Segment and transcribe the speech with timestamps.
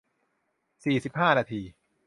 [0.83, 1.61] สี่สิบห้า นาที